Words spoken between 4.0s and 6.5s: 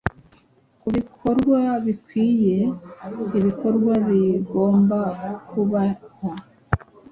bigomba kubahwa